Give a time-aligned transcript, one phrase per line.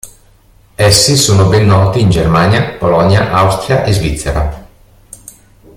[0.73, 4.67] Essi sono ben noti in Germania, Polonia, Austria e Svizzera.